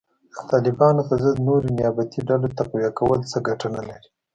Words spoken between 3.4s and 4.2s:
ګټه نه لري